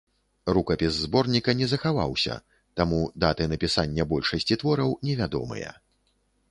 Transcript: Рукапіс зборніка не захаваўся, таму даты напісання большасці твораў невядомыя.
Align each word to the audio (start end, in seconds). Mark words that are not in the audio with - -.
Рукапіс 0.57 0.93
зборніка 1.01 1.55
не 1.59 1.67
захаваўся, 1.73 2.39
таму 2.81 3.03
даты 3.25 3.43
напісання 3.53 4.03
большасці 4.15 4.61
твораў 4.65 4.99
невядомыя. 5.11 5.71